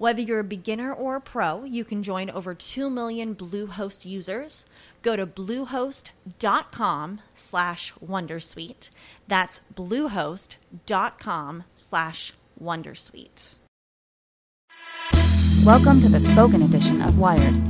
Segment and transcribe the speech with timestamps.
[0.00, 4.64] Whether you're a beginner or a pro, you can join over 2 million Bluehost users.
[5.02, 8.88] Go to bluehost.com slash wondersuite.
[9.28, 13.56] That's bluehost.com slash wondersuite.
[15.66, 17.60] Welcome to the spoken edition of Wired.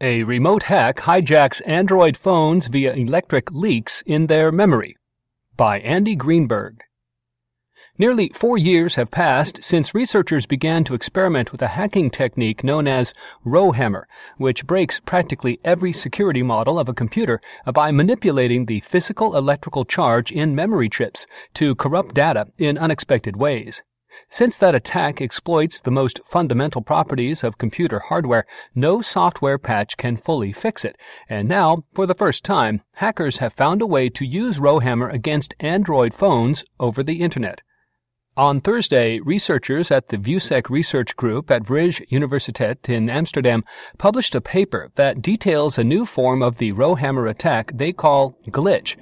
[0.00, 4.96] A remote hack hijacks Android phones via electric leaks in their memory
[5.54, 6.82] by Andy Greenberg.
[7.96, 12.88] Nearly four years have passed since researchers began to experiment with a hacking technique known
[12.88, 13.14] as
[13.44, 17.40] rowhammer, which breaks practically every security model of a computer
[17.72, 21.24] by manipulating the physical electrical charge in memory chips
[21.54, 23.84] to corrupt data in unexpected ways.
[24.28, 28.44] Since that attack exploits the most fundamental properties of computer hardware,
[28.74, 30.96] no software patch can fully fix it.
[31.28, 35.54] And now, for the first time, hackers have found a way to use Rowhammer against
[35.60, 37.62] Android phones over the Internet.
[38.36, 43.62] On Thursday, researchers at the VuSec Research Group at Vrije Universiteit in Amsterdam
[43.96, 48.96] published a paper that details a new form of the Rowhammer attack they call glitch.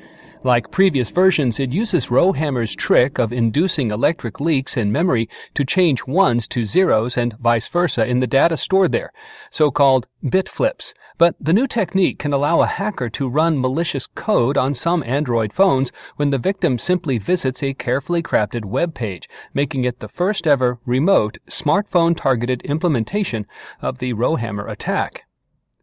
[0.45, 6.07] Like previous versions, it uses Rowhammer's trick of inducing electric leaks in memory to change
[6.07, 9.15] ones to zeros and vice versa in the data stored there,
[9.51, 10.93] so-called bit flips.
[11.19, 15.53] But the new technique can allow a hacker to run malicious code on some Android
[15.53, 20.47] phones when the victim simply visits a carefully crafted web page, making it the first
[20.47, 23.47] ever remote smartphone targeted implementation
[23.81, 25.25] of the Rowhammer attack.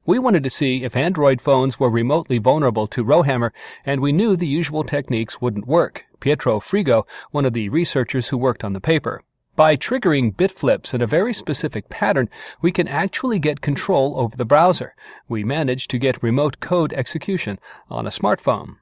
[0.06, 3.54] We wanted to see if Android phones were remotely vulnerable to Rowhammer,
[3.86, 6.06] and we knew the usual techniques wouldn't work.
[6.20, 9.22] Pietro Frigo, one of the researchers who worked on the paper.
[9.60, 12.30] By triggering bit flips in a very specific pattern,
[12.62, 14.96] we can actually get control over the browser.
[15.28, 17.60] We managed to get remote code execution
[17.90, 18.78] on a smartphone.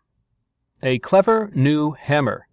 [0.84, 2.47] A clever new hammer.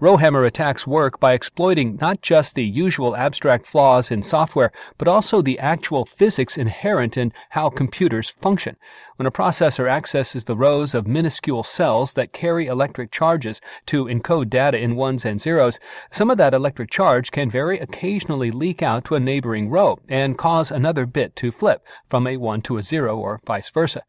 [0.00, 5.42] Rowhammer attacks work by exploiting not just the usual abstract flaws in software, but also
[5.42, 8.76] the actual physics inherent in how computers function.
[9.16, 14.48] When a processor accesses the rows of minuscule cells that carry electric charges to encode
[14.50, 15.80] data in ones and zeros,
[16.12, 20.38] some of that electric charge can very occasionally leak out to a neighboring row and
[20.38, 24.04] cause another bit to flip from a 1 to a 0 or vice versa.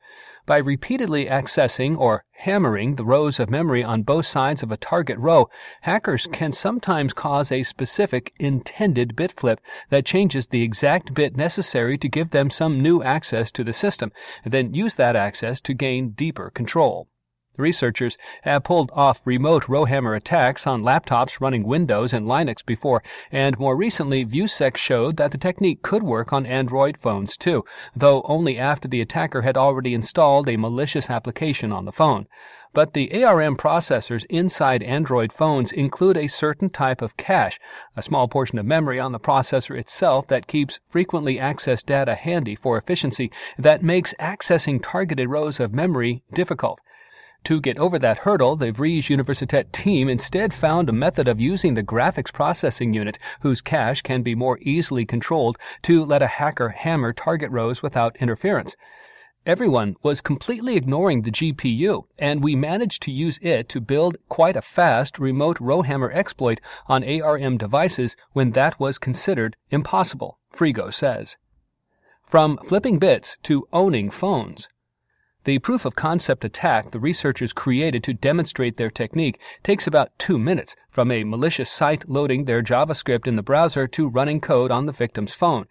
[0.50, 5.20] By repeatedly accessing or hammering the rows of memory on both sides of a target
[5.20, 5.48] row,
[5.82, 9.62] hackers can sometimes cause a specific intended bit flip
[9.92, 14.12] that changes the exact bit necessary to give them some new access to the system,
[14.44, 17.08] and then use that access to gain deeper control.
[17.60, 23.04] Researchers have pulled off remote Rowhammer attacks on laptops running Windows and Linux before,
[23.34, 28.22] and more recently, VuSec showed that the technique could work on Android phones too, though
[28.24, 32.28] only after the attacker had already installed a malicious application on the phone.
[32.72, 37.60] But the ARM processors inside Android phones include a certain type of cache,
[37.98, 42.56] a small portion of memory on the processor itself that keeps frequently accessed data handy
[42.56, 46.80] for efficiency that makes accessing targeted rows of memory difficult.
[47.46, 51.74] To get over that hurdle, the Vrije Universiteit team instead found a method of using
[51.74, 56.70] the graphics processing unit, whose cache can be more easily controlled, to let a hacker
[56.70, 58.76] hammer target rows without interference.
[59.46, 64.56] Everyone was completely ignoring the GPU, and we managed to use it to build quite
[64.56, 71.38] a fast remote rowhammer exploit on ARM devices when that was considered impossible, Frigo says.
[72.22, 74.68] From flipping bits to owning phones.
[75.46, 80.38] The proof of concept attack the researchers created to demonstrate their technique takes about two
[80.38, 84.86] minutes, from a malicious site loading their JavaScript in the browser to running code on
[84.86, 85.66] the victim's phone.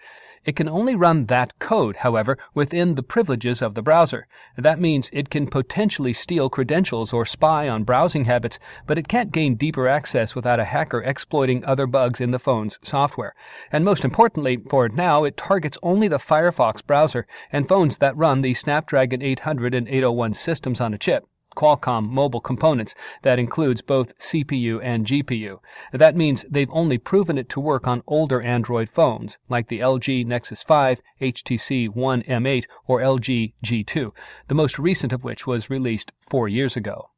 [0.49, 4.27] It can only run that code, however, within the privileges of the browser.
[4.56, 9.31] That means it can potentially steal credentials or spy on browsing habits, but it can't
[9.31, 13.35] gain deeper access without a hacker exploiting other bugs in the phone's software.
[13.71, 18.41] And most importantly, for now, it targets only the Firefox browser and phones that run
[18.41, 21.27] the Snapdragon 800 and 801 systems on a chip.
[21.58, 25.58] Qualcomm mobile components that includes both CPU and GPU.
[25.93, 30.25] That means they've only proven it to work on older Android phones, like the LG
[30.25, 34.12] Nexus 5, HTC One M8, or LG G2,
[34.46, 37.10] the most recent of which was released four years ago.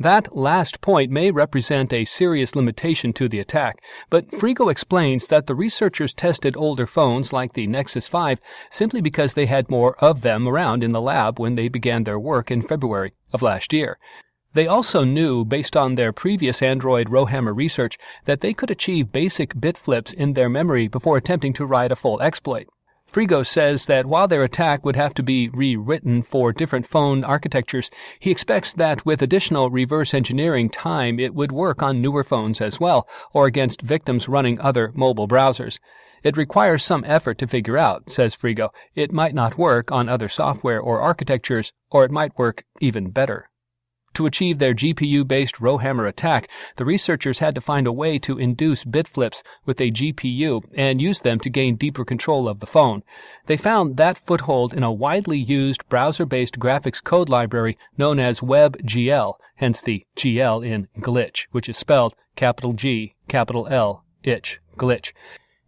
[0.00, 5.48] That last point may represent a serious limitation to the attack, but Frigo explains that
[5.48, 8.38] the researchers tested older phones like the Nexus 5
[8.70, 12.18] simply because they had more of them around in the lab when they began their
[12.18, 13.98] work in February of last year.
[14.54, 19.60] They also knew, based on their previous Android Rowhammer research, that they could achieve basic
[19.60, 22.68] bit flips in their memory before attempting to write a full exploit.
[23.10, 27.90] Frigo says that while their attack would have to be rewritten for different phone architectures,
[28.20, 32.78] he expects that with additional reverse engineering time, it would work on newer phones as
[32.78, 35.78] well, or against victims running other mobile browsers.
[36.22, 38.70] It requires some effort to figure out, says Frigo.
[38.94, 43.48] It might not work on other software or architectures, or it might work even better.
[44.18, 48.82] To achieve their GPU-based Rowhammer attack, the researchers had to find a way to induce
[48.82, 53.04] bit flips with a GPU and use them to gain deeper control of the phone.
[53.46, 59.34] They found that foothold in a widely used browser-based graphics code library known as WebGL,
[59.54, 65.12] hence the GL in glitch, which is spelled capital G, capital L, itch, glitch.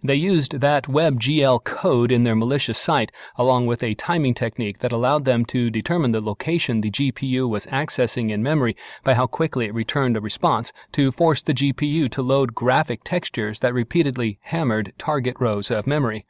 [0.02, 4.92] They used that WebGL code in their malicious site, along with a timing technique that
[4.92, 8.74] allowed them to determine the location the GPU was accessing in memory
[9.04, 13.60] by how quickly it returned a response, to force the GPU to load graphic textures
[13.60, 16.24] that repeatedly hammered target rows of memory.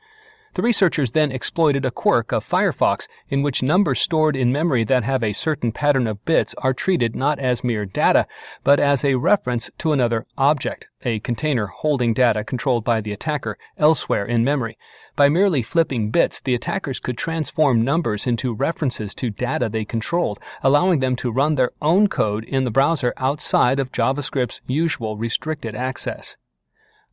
[0.54, 5.04] The researchers then exploited a quirk of Firefox in which numbers stored in memory that
[5.04, 8.26] have a certain pattern of bits are treated not as mere data,
[8.64, 13.56] but as a reference to another object, a container holding data controlled by the attacker
[13.78, 14.76] elsewhere in memory.
[15.14, 20.40] By merely flipping bits, the attackers could transform numbers into references to data they controlled,
[20.62, 25.76] allowing them to run their own code in the browser outside of JavaScript's usual restricted
[25.76, 26.36] access.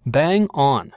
[0.06, 0.94] Bang on.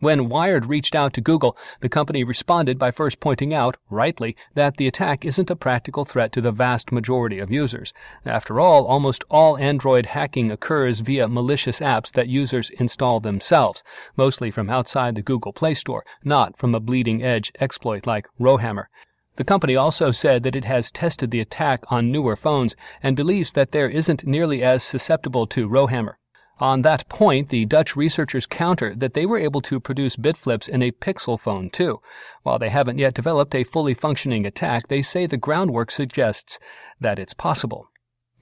[0.00, 4.78] When Wired reached out to Google, the company responded by first pointing out, rightly, that
[4.78, 7.92] the attack isn't a practical threat to the vast majority of users.
[8.24, 13.82] After all, almost all Android hacking occurs via malicious apps that users install themselves,
[14.16, 18.88] mostly from outside the Google Play Store, not from a bleeding edge exploit like Rowhammer.
[19.36, 23.52] The company also said that it has tested the attack on newer phones and believes
[23.52, 26.16] that there isn't nearly as susceptible to Rowhammer.
[26.60, 30.68] On that point, the Dutch researchers counter that they were able to produce bit flips
[30.68, 32.00] in a Pixel phone too.
[32.42, 36.58] While they haven't yet developed a fully functioning attack, they say the groundwork suggests
[37.00, 37.88] that it's possible.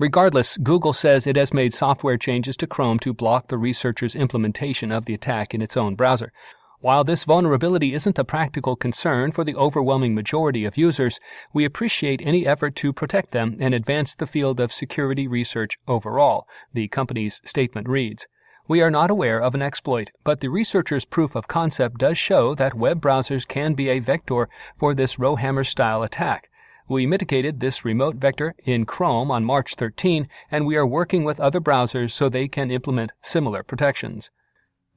[0.00, 4.90] Regardless, Google says it has made software changes to Chrome to block the researchers' implementation
[4.90, 6.32] of the attack in its own browser.
[6.80, 11.18] While this vulnerability isn't a practical concern for the overwhelming majority of users,
[11.52, 16.46] we appreciate any effort to protect them and advance the field of security research overall,
[16.72, 18.28] the company's statement reads.
[18.68, 22.54] We are not aware of an exploit, but the researchers' proof of concept does show
[22.54, 26.48] that web browsers can be a vector for this Rowhammer style attack.
[26.86, 31.40] We mitigated this remote vector in Chrome on March 13, and we are working with
[31.40, 34.30] other browsers so they can implement similar protections.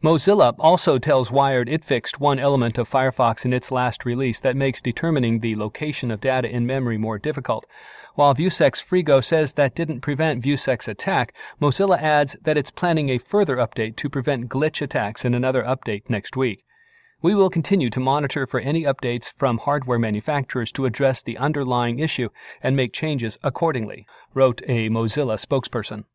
[0.04, 4.56] Mozilla also tells Wired it fixed one element of Firefox in its last release that
[4.56, 7.68] makes determining the location of data in memory more difficult.
[8.16, 13.20] While VuSec's Frigo says that didn't prevent VuSec's attack, Mozilla adds that it's planning a
[13.20, 16.64] further update to prevent glitch attacks in another update next week.
[17.22, 22.00] We will continue to monitor for any updates from hardware manufacturers to address the underlying
[22.00, 22.30] issue
[22.64, 26.06] and make changes accordingly, wrote a Mozilla spokesperson.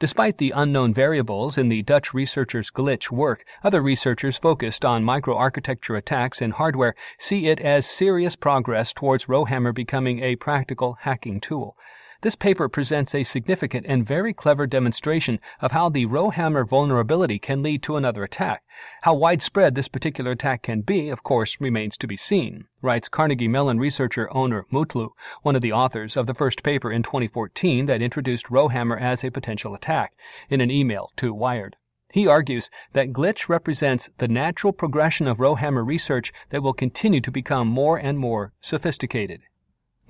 [0.00, 5.98] Despite the unknown variables in the Dutch researchers' glitch work, other researchers focused on microarchitecture
[5.98, 11.76] attacks in hardware see it as serious progress towards Rowhammer becoming a practical hacking tool.
[12.22, 17.62] This paper presents a significant and very clever demonstration of how the Rowhammer vulnerability can
[17.62, 18.62] lead to another attack.
[19.02, 23.48] How widespread this particular attack can be, of course, remains to be seen, writes Carnegie
[23.48, 28.02] Mellon researcher Onur Mutlu, one of the authors of the first paper in 2014 that
[28.02, 30.12] introduced Rowhammer as a potential attack,
[30.50, 31.76] in an email to Wired.
[32.12, 37.30] He argues that glitch represents the natural progression of Rowhammer research that will continue to
[37.30, 39.40] become more and more sophisticated.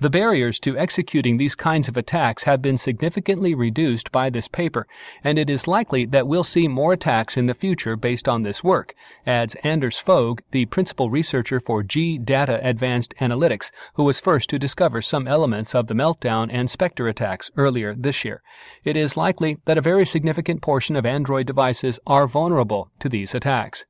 [0.01, 4.87] The barriers to executing these kinds of attacks have been significantly reduced by this paper,
[5.23, 8.63] and it is likely that we'll see more attacks in the future based on this
[8.63, 8.95] work,
[9.27, 14.57] adds Anders Fogh, the principal researcher for G Data Advanced Analytics, who was first to
[14.57, 18.41] discover some elements of the Meltdown and Spectre attacks earlier this year.
[18.83, 23.35] It is likely that a very significant portion of Android devices are vulnerable to these
[23.35, 23.85] attacks.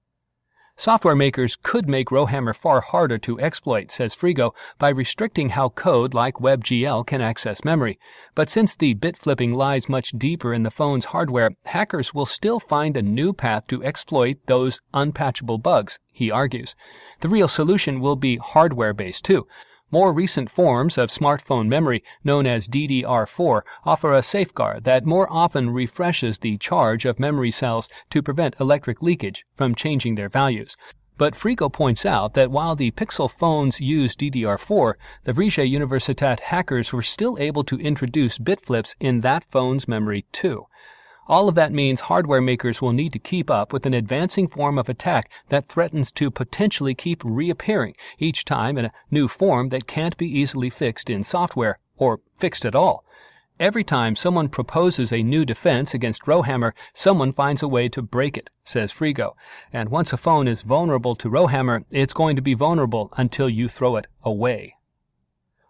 [0.81, 6.15] Software makers could make Rowhammer far harder to exploit, says Frigo, by restricting how code
[6.15, 7.99] like WebGL can access memory.
[8.33, 12.59] But since the bit flipping lies much deeper in the phone's hardware, hackers will still
[12.59, 16.73] find a new path to exploit those unpatchable bugs, he argues.
[17.19, 19.45] The real solution will be hardware based too.
[19.93, 25.69] More recent forms of smartphone memory, known as DDR4, offer a safeguard that more often
[25.69, 30.77] refreshes the charge of memory cells to prevent electric leakage from changing their values.
[31.17, 34.93] But Frigo points out that while the Pixel phones use DDR4,
[35.25, 40.25] the Vrije Universiteit hackers were still able to introduce bit flips in that phone's memory
[40.31, 40.67] too.
[41.27, 44.77] All of that means hardware makers will need to keep up with an advancing form
[44.77, 49.87] of attack that threatens to potentially keep reappearing each time in a new form that
[49.87, 53.05] can't be easily fixed in software, or fixed at all.
[53.59, 58.35] Every time someone proposes a new defense against Rowhammer, someone finds a way to break
[58.35, 59.35] it, says Frigo.
[59.71, 63.69] And once a phone is vulnerable to Rowhammer, it's going to be vulnerable until you
[63.69, 64.77] throw it away.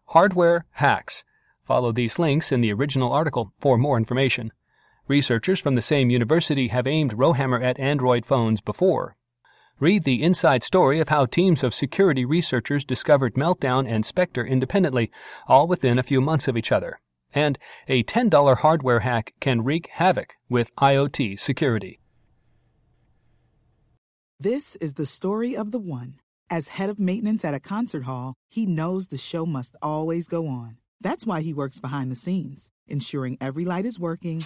[0.06, 1.26] Hardware hacks.
[1.66, 4.54] Follow these links in the original article for more information.
[5.12, 9.18] Researchers from the same university have aimed Rowhammer at Android phones before.
[9.78, 15.12] Read the inside story of how teams of security researchers discovered Meltdown and Spectre independently,
[15.50, 17.02] all within a few months of each other.
[17.34, 22.00] And a $10 hardware hack can wreak havoc with IoT security.
[24.40, 26.22] This is the story of the one.
[26.50, 30.48] As head of maintenance at a concert hall, he knows the show must always go
[30.48, 30.78] on.
[31.02, 34.46] That's why he works behind the scenes, ensuring every light is working